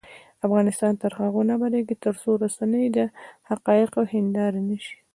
[0.45, 2.97] افغانستان تر هغو نه ابادیږي، ترڅو رسنۍ د
[3.49, 4.97] حقایقو هنداره نشي.